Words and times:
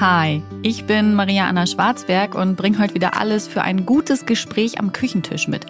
Hi, 0.00 0.44
ich 0.62 0.84
bin 0.84 1.14
Maria 1.14 1.48
Anna 1.48 1.66
Schwarzberg 1.66 2.36
und 2.36 2.54
bringe 2.54 2.78
heute 2.78 2.94
wieder 2.94 3.16
alles 3.16 3.48
für 3.48 3.62
ein 3.62 3.84
gutes 3.84 4.26
Gespräch 4.26 4.78
am 4.78 4.92
Küchentisch 4.92 5.48
mit. 5.48 5.66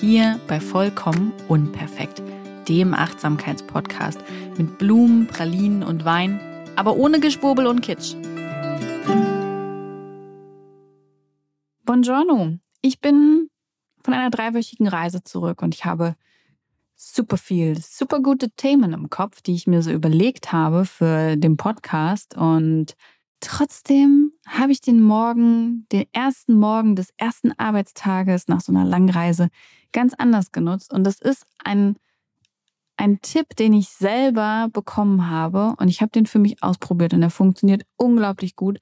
Hier 0.00 0.40
bei 0.48 0.60
Vollkommen 0.60 1.34
Unperfekt, 1.46 2.22
dem 2.70 2.94
Achtsamkeitspodcast 2.94 4.18
mit 4.56 4.78
Blumen, 4.78 5.26
Pralinen 5.26 5.82
und 5.82 6.06
Wein, 6.06 6.40
aber 6.74 6.96
ohne 6.96 7.20
Geschwurbel 7.20 7.66
und 7.66 7.82
Kitsch. 7.82 8.14
Buongiorno, 11.84 12.56
ich 12.80 13.02
bin 13.02 13.50
von 14.02 14.14
einer 14.14 14.30
dreiwöchigen 14.30 14.88
Reise 14.88 15.22
zurück 15.22 15.60
und 15.60 15.74
ich 15.74 15.84
habe 15.84 16.16
super 16.94 17.36
viel, 17.36 17.78
super 17.78 18.20
gute 18.20 18.48
Themen 18.52 18.94
im 18.94 19.10
Kopf, 19.10 19.42
die 19.42 19.54
ich 19.54 19.66
mir 19.66 19.82
so 19.82 19.90
überlegt 19.90 20.50
habe 20.50 20.86
für 20.86 21.36
den 21.36 21.58
Podcast 21.58 22.34
und 22.38 22.96
Trotzdem 23.40 24.32
habe 24.46 24.72
ich 24.72 24.80
den 24.80 25.00
Morgen, 25.00 25.86
den 25.92 26.06
ersten 26.12 26.54
Morgen 26.54 26.96
des 26.96 27.10
ersten 27.16 27.52
Arbeitstages 27.52 28.48
nach 28.48 28.60
so 28.60 28.72
einer 28.72 28.84
Langreise 28.84 29.48
ganz 29.92 30.14
anders 30.14 30.52
genutzt. 30.52 30.92
Und 30.92 31.04
das 31.04 31.20
ist 31.20 31.44
ein, 31.62 31.96
ein 32.96 33.20
Tipp, 33.20 33.54
den 33.56 33.72
ich 33.72 33.88
selber 33.88 34.68
bekommen 34.72 35.28
habe. 35.28 35.74
Und 35.78 35.88
ich 35.88 36.00
habe 36.00 36.10
den 36.10 36.26
für 36.26 36.38
mich 36.38 36.62
ausprobiert 36.62 37.12
und 37.14 37.22
er 37.22 37.30
funktioniert 37.30 37.82
unglaublich 37.96 38.56
gut 38.56 38.78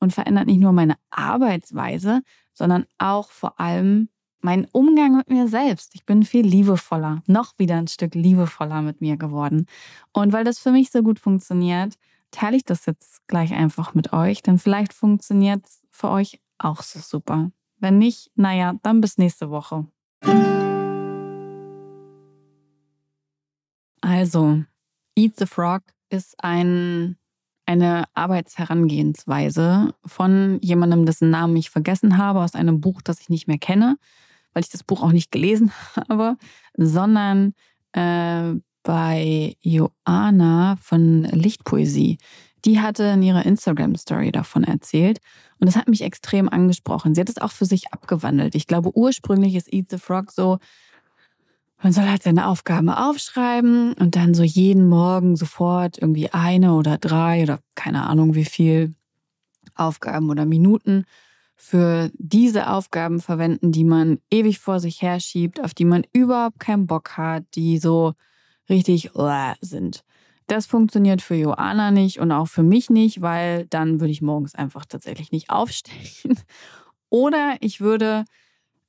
und 0.00 0.12
verändert 0.12 0.46
nicht 0.46 0.60
nur 0.60 0.72
meine 0.72 0.96
Arbeitsweise, 1.10 2.22
sondern 2.54 2.86
auch 2.98 3.30
vor 3.30 3.60
allem 3.60 4.08
meinen 4.40 4.66
Umgang 4.72 5.16
mit 5.16 5.28
mir 5.28 5.48
selbst. 5.48 5.94
Ich 5.94 6.06
bin 6.06 6.22
viel 6.22 6.46
liebevoller, 6.46 7.22
noch 7.26 7.58
wieder 7.58 7.76
ein 7.76 7.88
Stück 7.88 8.14
liebevoller 8.14 8.82
mit 8.82 9.00
mir 9.00 9.16
geworden. 9.16 9.66
Und 10.12 10.32
weil 10.32 10.44
das 10.44 10.58
für 10.58 10.70
mich 10.70 10.90
so 10.90 11.02
gut 11.02 11.18
funktioniert, 11.18 11.94
teile 12.30 12.56
ich 12.56 12.64
das 12.64 12.86
jetzt 12.86 13.26
gleich 13.26 13.52
einfach 13.52 13.94
mit 13.94 14.12
euch, 14.12 14.42
denn 14.42 14.58
vielleicht 14.58 14.92
funktioniert 14.92 15.66
es 15.66 15.86
für 15.90 16.10
euch 16.10 16.40
auch 16.58 16.82
so 16.82 17.00
super. 17.00 17.50
Wenn 17.78 17.98
nicht, 17.98 18.30
naja, 18.34 18.74
dann 18.82 19.00
bis 19.00 19.18
nächste 19.18 19.50
Woche. 19.50 19.86
Also, 24.00 24.64
Eat 25.16 25.36
the 25.38 25.46
Frog 25.46 25.82
ist 26.10 26.42
ein, 26.42 27.16
eine 27.66 28.04
Arbeitsherangehensweise 28.14 29.94
von 30.04 30.58
jemandem, 30.62 31.06
dessen 31.06 31.30
Namen 31.30 31.56
ich 31.56 31.70
vergessen 31.70 32.18
habe, 32.18 32.40
aus 32.40 32.54
einem 32.54 32.80
Buch, 32.80 33.02
das 33.02 33.20
ich 33.20 33.28
nicht 33.28 33.46
mehr 33.46 33.58
kenne, 33.58 33.98
weil 34.52 34.62
ich 34.62 34.70
das 34.70 34.82
Buch 34.82 35.02
auch 35.02 35.12
nicht 35.12 35.30
gelesen 35.30 35.72
habe, 36.08 36.36
sondern 36.76 37.54
äh, 37.92 38.54
bei 38.88 39.54
Joana 39.60 40.76
von 40.80 41.24
Lichtpoesie. 41.24 42.16
Die 42.64 42.80
hatte 42.80 43.04
in 43.04 43.22
ihrer 43.22 43.44
Instagram-Story 43.44 44.32
davon 44.32 44.64
erzählt 44.64 45.18
und 45.58 45.66
das 45.66 45.76
hat 45.76 45.88
mich 45.88 46.00
extrem 46.00 46.48
angesprochen. 46.48 47.14
Sie 47.14 47.20
hat 47.20 47.28
es 47.28 47.36
auch 47.36 47.50
für 47.50 47.66
sich 47.66 47.92
abgewandelt. 47.92 48.54
Ich 48.54 48.66
glaube, 48.66 48.96
ursprünglich 48.96 49.56
ist 49.56 49.70
Eat 49.70 49.90
the 49.90 49.98
Frog 49.98 50.32
so, 50.32 50.56
man 51.82 51.92
soll 51.92 52.08
halt 52.08 52.22
seine 52.22 52.46
Aufgaben 52.46 52.88
aufschreiben 52.88 53.92
und 53.92 54.16
dann 54.16 54.32
so 54.32 54.42
jeden 54.42 54.88
Morgen 54.88 55.36
sofort 55.36 55.98
irgendwie 55.98 56.30
eine 56.30 56.72
oder 56.72 56.96
drei 56.96 57.42
oder 57.42 57.60
keine 57.74 58.06
Ahnung 58.06 58.34
wie 58.34 58.46
viel 58.46 58.94
Aufgaben 59.74 60.30
oder 60.30 60.46
Minuten 60.46 61.04
für 61.56 62.10
diese 62.14 62.70
Aufgaben 62.70 63.20
verwenden, 63.20 63.70
die 63.70 63.84
man 63.84 64.18
ewig 64.30 64.60
vor 64.60 64.80
sich 64.80 65.02
herschiebt, 65.02 65.62
auf 65.62 65.74
die 65.74 65.84
man 65.84 66.04
überhaupt 66.14 66.58
keinen 66.58 66.86
Bock 66.86 67.18
hat, 67.18 67.44
die 67.54 67.76
so 67.76 68.14
richtig 68.68 69.10
sind. 69.60 70.04
Das 70.46 70.66
funktioniert 70.66 71.20
für 71.20 71.34
Joanna 71.34 71.90
nicht 71.90 72.20
und 72.20 72.32
auch 72.32 72.48
für 72.48 72.62
mich 72.62 72.88
nicht, 72.88 73.20
weil 73.20 73.66
dann 73.66 74.00
würde 74.00 74.12
ich 74.12 74.22
morgens 74.22 74.54
einfach 74.54 74.86
tatsächlich 74.86 75.30
nicht 75.30 75.50
aufstehen. 75.50 76.38
Oder 77.10 77.56
ich 77.60 77.80
würde 77.80 78.24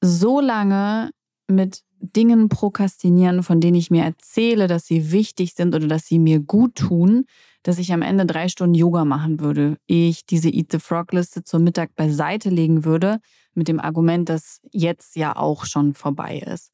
so 0.01 0.39
lange 0.39 1.11
mit 1.47 1.83
Dingen 2.01 2.47
prokrastinieren, 2.47 3.43
von 3.43 3.59
denen 3.59 3.75
ich 3.75 3.91
mir 3.91 4.03
erzähle, 4.03 4.67
dass 4.67 4.85
sie 4.85 5.11
wichtig 5.11 5.53
sind 5.53 5.75
oder 5.75 5.87
dass 5.87 6.05
sie 6.05 6.19
mir 6.19 6.39
gut 6.39 6.75
tun, 6.75 7.25
dass 7.63 7.77
ich 7.77 7.91
am 7.91 8.01
Ende 8.01 8.25
drei 8.25 8.47
Stunden 8.47 8.75
Yoga 8.75 9.03
machen 9.03 9.41
würde, 9.41 9.77
ehe 9.87 10.09
ich 10.09 10.25
diese 10.25 10.49
Eat 10.49 10.71
the 10.71 10.79
Frog 10.79 11.11
Liste 11.11 11.43
zum 11.43 11.63
Mittag 11.63 11.95
beiseite 11.95 12.49
legen 12.49 12.85
würde, 12.85 13.19
mit 13.53 13.67
dem 13.67 13.81
Argument, 13.81 14.29
dass 14.29 14.61
jetzt 14.71 15.17
ja 15.17 15.35
auch 15.35 15.65
schon 15.65 15.93
vorbei 15.93 16.39
ist. 16.39 16.71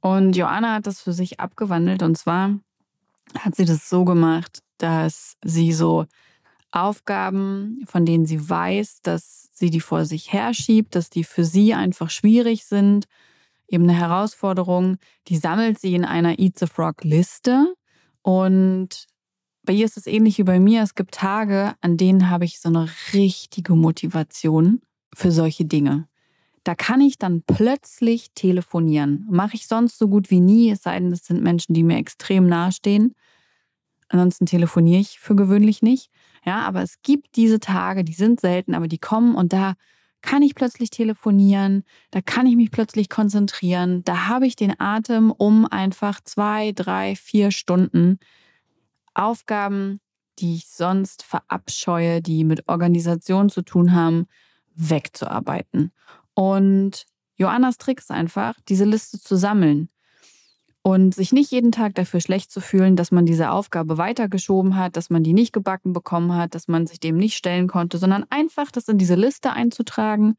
Und 0.00 0.36
Joanna 0.36 0.74
hat 0.74 0.86
das 0.86 1.00
für 1.00 1.12
sich 1.12 1.40
abgewandelt. 1.40 2.02
Und 2.02 2.16
zwar 2.16 2.58
hat 3.38 3.54
sie 3.54 3.64
das 3.64 3.88
so 3.88 4.04
gemacht, 4.04 4.62
dass 4.78 5.36
sie 5.44 5.72
so 5.72 6.06
Aufgaben, 6.72 7.82
von 7.86 8.06
denen 8.06 8.26
sie 8.26 8.48
weiß, 8.48 9.02
dass 9.02 9.50
sie 9.52 9.70
die 9.70 9.80
vor 9.80 10.04
sich 10.04 10.32
herschiebt, 10.32 10.94
dass 10.94 11.10
die 11.10 11.24
für 11.24 11.44
sie 11.44 11.74
einfach 11.74 12.10
schwierig 12.10 12.64
sind, 12.64 13.06
eben 13.68 13.84
eine 13.84 13.98
Herausforderung, 13.98 14.98
die 15.28 15.36
sammelt 15.36 15.78
sie 15.78 15.94
in 15.94 16.04
einer 16.04 16.38
Eat 16.38 16.58
the 16.58 16.66
Frog 16.66 17.04
Liste. 17.04 17.74
Und 18.22 19.06
bei 19.62 19.72
ihr 19.72 19.84
ist 19.84 19.96
es 19.96 20.06
ähnlich 20.06 20.38
wie 20.38 20.44
bei 20.44 20.60
mir. 20.60 20.82
Es 20.82 20.94
gibt 20.94 21.14
Tage, 21.14 21.74
an 21.80 21.96
denen 21.96 22.30
habe 22.30 22.44
ich 22.44 22.60
so 22.60 22.68
eine 22.68 22.88
richtige 23.12 23.74
Motivation 23.74 24.80
für 25.14 25.30
solche 25.32 25.64
Dinge. 25.64 26.08
Da 26.64 26.74
kann 26.74 27.00
ich 27.00 27.18
dann 27.18 27.42
plötzlich 27.42 28.32
telefonieren. 28.34 29.26
Mache 29.30 29.54
ich 29.54 29.66
sonst 29.66 29.98
so 29.98 30.08
gut 30.08 30.30
wie 30.30 30.40
nie, 30.40 30.70
es 30.70 30.82
sei 30.82 30.98
denn, 30.98 31.12
es 31.12 31.24
sind 31.24 31.42
Menschen, 31.42 31.74
die 31.74 31.82
mir 31.82 31.96
extrem 31.96 32.46
nahestehen. 32.46 33.14
Ansonsten 34.08 34.46
telefoniere 34.46 35.00
ich 35.00 35.20
für 35.20 35.36
gewöhnlich 35.36 35.82
nicht. 35.82 36.10
Ja, 36.44 36.60
aber 36.62 36.82
es 36.82 37.00
gibt 37.02 37.36
diese 37.36 37.60
Tage, 37.60 38.04
die 38.04 38.12
sind 38.12 38.40
selten, 38.40 38.74
aber 38.74 38.88
die 38.88 38.98
kommen 38.98 39.34
und 39.34 39.52
da 39.52 39.74
kann 40.22 40.42
ich 40.42 40.54
plötzlich 40.54 40.90
telefonieren, 40.90 41.84
da 42.10 42.20
kann 42.20 42.46
ich 42.46 42.56
mich 42.56 42.70
plötzlich 42.70 43.08
konzentrieren, 43.08 44.04
da 44.04 44.28
habe 44.28 44.46
ich 44.46 44.54
den 44.54 44.78
Atem, 44.78 45.30
um 45.30 45.64
einfach 45.66 46.20
zwei, 46.22 46.72
drei, 46.72 47.16
vier 47.16 47.50
Stunden 47.50 48.18
Aufgaben, 49.14 50.00
die 50.38 50.56
ich 50.56 50.68
sonst 50.68 51.22
verabscheue, 51.22 52.22
die 52.22 52.44
mit 52.44 52.68
Organisation 52.68 53.48
zu 53.48 53.62
tun 53.62 53.94
haben, 53.94 54.26
wegzuarbeiten. 54.74 55.92
Und 56.34 57.04
Joannas 57.36 57.78
Trick 57.78 58.00
ist 58.00 58.10
einfach, 58.10 58.54
diese 58.68 58.84
Liste 58.84 59.18
zu 59.18 59.36
sammeln 59.36 59.88
und 60.82 61.14
sich 61.14 61.32
nicht 61.32 61.50
jeden 61.50 61.72
Tag 61.72 61.94
dafür 61.94 62.20
schlecht 62.20 62.50
zu 62.50 62.60
fühlen, 62.60 62.96
dass 62.96 63.10
man 63.10 63.26
diese 63.26 63.50
Aufgabe 63.50 63.98
weitergeschoben 63.98 64.76
hat, 64.76 64.96
dass 64.96 65.10
man 65.10 65.22
die 65.22 65.32
nicht 65.32 65.52
gebacken 65.52 65.92
bekommen 65.92 66.34
hat, 66.34 66.54
dass 66.54 66.68
man 66.68 66.86
sich 66.86 67.00
dem 67.00 67.16
nicht 67.16 67.36
stellen 67.36 67.68
konnte, 67.68 67.98
sondern 67.98 68.24
einfach 68.30 68.70
das 68.70 68.88
in 68.88 68.98
diese 68.98 69.14
Liste 69.14 69.52
einzutragen. 69.52 70.36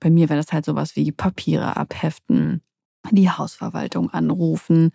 Bei 0.00 0.10
mir 0.10 0.28
wäre 0.28 0.38
das 0.38 0.52
halt 0.52 0.64
sowas 0.64 0.96
wie 0.96 1.12
Papiere 1.12 1.76
abheften, 1.76 2.62
die 3.10 3.30
Hausverwaltung 3.30 4.10
anrufen, 4.10 4.90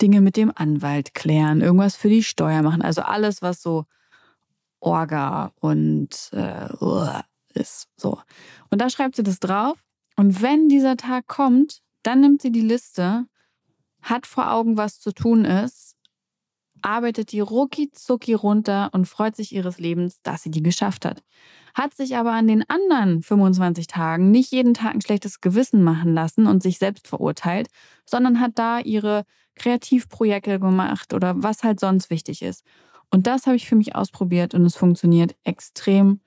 Dinge 0.00 0.20
mit 0.20 0.36
dem 0.36 0.52
Anwalt 0.54 1.14
klären, 1.14 1.60
irgendwas 1.60 1.96
für 1.96 2.08
die 2.08 2.22
Steuer 2.22 2.62
machen. 2.62 2.82
Also 2.82 3.02
alles, 3.02 3.42
was 3.42 3.62
so 3.62 3.84
Orga 4.80 5.52
und 5.56 6.30
äh, 6.32 6.68
ist 7.54 7.88
so. 7.96 8.18
Und 8.70 8.80
da 8.80 8.88
schreibt 8.88 9.16
sie 9.16 9.22
das 9.22 9.40
drauf 9.40 9.78
und 10.18 10.42
wenn 10.42 10.68
dieser 10.68 10.96
Tag 10.96 11.28
kommt, 11.28 11.78
dann 12.02 12.20
nimmt 12.20 12.42
sie 12.42 12.50
die 12.50 12.60
Liste, 12.60 13.26
hat 14.02 14.26
vor 14.26 14.50
Augen, 14.50 14.76
was 14.76 14.98
zu 14.98 15.12
tun 15.12 15.44
ist, 15.44 15.94
arbeitet 16.82 17.30
die 17.30 17.38
rucki 17.38 17.92
zucki 17.92 18.34
runter 18.34 18.90
und 18.92 19.06
freut 19.06 19.36
sich 19.36 19.54
ihres 19.54 19.78
Lebens, 19.78 20.20
dass 20.22 20.42
sie 20.42 20.50
die 20.50 20.62
geschafft 20.62 21.04
hat. 21.04 21.22
Hat 21.72 21.94
sich 21.94 22.16
aber 22.16 22.32
an 22.32 22.48
den 22.48 22.68
anderen 22.68 23.22
25 23.22 23.86
Tagen 23.86 24.32
nicht 24.32 24.50
jeden 24.50 24.74
Tag 24.74 24.92
ein 24.92 25.02
schlechtes 25.02 25.40
Gewissen 25.40 25.84
machen 25.84 26.14
lassen 26.14 26.48
und 26.48 26.64
sich 26.64 26.78
selbst 26.78 27.06
verurteilt, 27.06 27.68
sondern 28.04 28.40
hat 28.40 28.58
da 28.58 28.80
ihre 28.80 29.24
Kreativprojekte 29.54 30.58
gemacht 30.58 31.14
oder 31.14 31.40
was 31.44 31.62
halt 31.62 31.78
sonst 31.78 32.10
wichtig 32.10 32.42
ist. 32.42 32.64
Und 33.08 33.28
das 33.28 33.46
habe 33.46 33.54
ich 33.54 33.68
für 33.68 33.76
mich 33.76 33.94
ausprobiert 33.94 34.52
und 34.52 34.66
es 34.66 34.74
funktioniert 34.74 35.36
extrem 35.44 36.22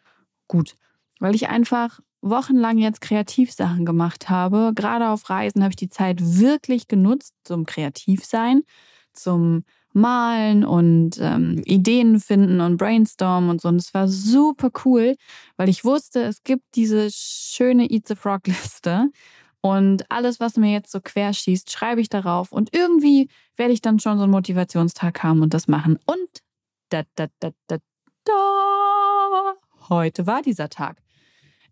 gut, 0.47 0.77
weil 1.19 1.35
ich 1.35 1.49
einfach 1.49 1.99
wochenlang 2.21 2.77
jetzt 2.77 3.01
Kreativsachen 3.01 3.85
gemacht 3.85 4.29
habe. 4.29 4.71
Gerade 4.75 5.09
auf 5.09 5.29
Reisen 5.29 5.63
habe 5.63 5.71
ich 5.71 5.77
die 5.77 5.89
Zeit 5.89 6.19
wirklich 6.21 6.87
genutzt 6.87 7.33
zum 7.43 7.65
Kreativsein, 7.65 8.63
zum 9.13 9.63
Malen 9.93 10.63
und 10.63 11.17
ähm, 11.19 11.61
Ideen 11.65 12.19
finden 12.19 12.61
und 12.61 12.77
brainstormen 12.77 13.49
und 13.49 13.61
so. 13.61 13.67
Und 13.67 13.77
es 13.77 13.93
war 13.93 14.07
super 14.07 14.71
cool, 14.85 15.15
weil 15.57 15.69
ich 15.69 15.83
wusste, 15.83 16.21
es 16.23 16.43
gibt 16.43 16.63
diese 16.75 17.09
schöne 17.11 17.89
Eat 17.89 18.07
the 18.07 18.15
Frog 18.15 18.41
Liste. 18.47 19.09
Und 19.61 20.09
alles, 20.09 20.39
was 20.39 20.57
mir 20.57 20.71
jetzt 20.71 20.91
so 20.91 20.99
querschießt, 21.01 21.71
schreibe 21.71 22.01
ich 22.01 22.09
darauf. 22.09 22.51
Und 22.51 22.73
irgendwie 22.73 23.29
werde 23.57 23.73
ich 23.73 23.81
dann 23.81 23.99
schon 23.99 24.17
so 24.17 24.23
einen 24.23 24.31
Motivationstag 24.31 25.21
haben 25.21 25.41
und 25.41 25.53
das 25.53 25.67
machen. 25.67 25.99
Und 26.05 26.41
da, 26.89 27.03
da, 27.15 27.27
da, 27.39 27.51
da, 27.67 27.77
da. 28.23 29.53
Heute 29.89 30.25
war 30.25 30.41
dieser 30.41 30.69
Tag. 30.69 30.97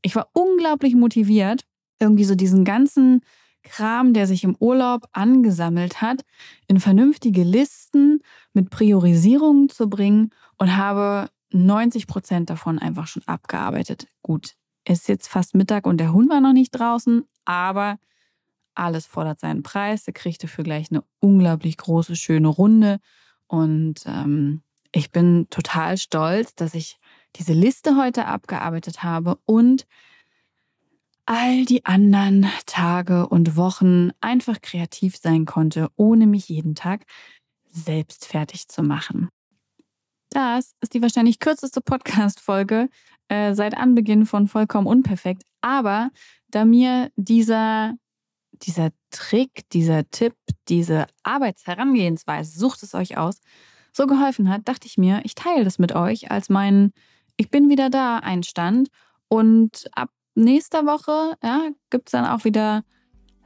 Ich 0.02 0.16
war 0.16 0.30
unglaublich 0.34 0.96
motiviert, 0.96 1.66
irgendwie 2.00 2.24
so 2.24 2.36
diesen 2.36 2.64
ganzen 2.64 3.22
Kram, 3.64 4.14
der 4.14 4.26
sich 4.26 4.44
im 4.44 4.56
Urlaub 4.60 5.08
angesammelt 5.12 6.02
hat, 6.02 6.22
in 6.68 6.80
vernünftige 6.80 7.44
Listen 7.44 8.22
mit 8.54 8.70
Priorisierungen 8.70 9.70
zu 9.70 9.90
bringen 9.90 10.32
und 10.58 10.78
habe 10.78 11.30
90 11.52 12.08
Prozent 12.08 12.50
davon 12.50 12.80
einfach 12.80 13.08
schon 13.08 13.24
abgearbeitet. 13.26 14.08
Gut, 14.22 14.56
es 14.86 15.00
ist 15.00 15.08
jetzt 15.08 15.28
fast 15.28 15.56
Mittag 15.56 15.86
und 15.86 15.98
der 15.98 16.14
Hund 16.14 16.30
war 16.30 16.42
noch 16.42 16.54
nicht 16.54 16.72
draußen, 16.72 17.24
aber 17.46 17.98
alles 18.76 19.06
fordert 19.06 19.40
seinen 19.40 19.64
Preis. 19.64 20.08
Er 20.08 20.14
kriegt 20.14 20.44
dafür 20.44 20.64
gleich 20.64 20.90
eine 20.90 21.04
unglaublich 21.20 21.78
große, 21.78 22.16
schöne 22.16 22.48
Runde. 22.48 23.00
Und 23.48 24.02
ähm, 24.06 24.62
ich 24.92 25.12
bin 25.12 25.48
total 25.50 25.98
stolz, 25.98 26.56
dass 26.56 26.74
ich 26.74 26.99
diese 27.36 27.54
Liste 27.54 27.96
heute 27.96 28.26
abgearbeitet 28.26 29.04
habe 29.04 29.38
und 29.46 29.86
all 31.26 31.66
die 31.66 31.86
anderen 31.86 32.48
Tage 32.66 33.28
und 33.28 33.56
Wochen 33.56 34.10
einfach 34.20 34.62
kreativ 34.62 35.16
sein 35.16 35.46
konnte, 35.46 35.90
ohne 35.96 36.26
mich 36.26 36.50
jeden 36.50 36.74
Tag 36.74 37.06
selbst 37.72 38.26
fertig 38.26 38.68
zu 38.68 38.82
machen. 38.82 39.30
Das 40.32 40.74
ist 40.82 40.94
die 40.94 41.02
wahrscheinlich 41.02 41.40
kürzeste 41.40 41.82
Podcast-Folge 41.82 42.90
äh, 43.28 43.54
seit 43.54 43.78
Anbeginn 43.78 44.26
von 44.26 44.48
Vollkommen 44.48 44.88
Unperfekt. 44.88 45.44
Aber 45.62 46.10
da 46.50 46.66
mir 46.66 47.12
dieser, 47.16 47.94
dieser 48.54 48.90
Trick, 49.12 49.70
dieser 49.72 50.10
Tipp, 50.10 50.34
diese 50.68 51.06
Arbeitsherangehensweise, 51.24 52.58
sucht 52.58 52.82
es 52.84 52.94
euch 52.96 53.18
aus, 53.18 53.40
so 53.92 54.08
geholfen 54.08 54.50
hat, 54.50 54.68
dachte 54.68 54.88
ich 54.88 54.98
mir, 54.98 55.22
ich 55.24 55.36
teile 55.36 55.64
das 55.64 55.80
mit 55.80 55.94
euch 55.94 56.32
als 56.32 56.50
meinen 56.50 56.94
Ich 57.40 57.50
bin 57.50 57.70
wieder 57.70 57.90
da 57.90 58.18
Einstand. 58.18 58.90
Und 59.30 59.90
ab 59.94 60.10
nächster 60.36 60.86
Woche 60.86 61.38
ja, 61.42 61.70
gibt 61.90 62.10
es 62.10 62.12
dann 62.12 62.26
auch 62.26 62.44
wieder 62.44 62.84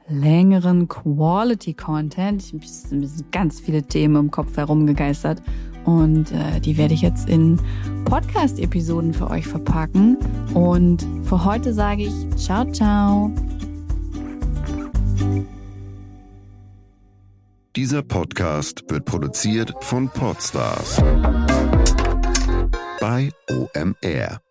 längeren 0.08 0.88
Quality 0.88 1.74
Content. 1.74 2.42
Ich 2.42 2.72
sind 2.72 3.30
ganz 3.30 3.60
viele 3.60 3.84
Themen 3.84 4.16
im 4.16 4.30
Kopf 4.32 4.56
herumgegeistert 4.56 5.40
und 5.84 6.32
äh, 6.32 6.60
die 6.60 6.76
werde 6.76 6.92
ich 6.92 7.02
jetzt 7.02 7.28
in 7.28 7.60
Podcast-Episoden 8.06 9.14
für 9.14 9.30
euch 9.30 9.46
verpacken. 9.46 10.18
Und 10.54 11.06
für 11.22 11.44
heute 11.44 11.72
sage 11.72 12.02
ich 12.02 12.36
ciao, 12.36 12.64
ciao. 12.72 13.30
Dieser 17.76 18.02
Podcast 18.02 18.82
wird 18.88 19.04
produziert 19.04 19.72
von 19.80 20.08
Podstars 20.08 21.00
bei 23.04 23.30
OMR. 23.50 24.43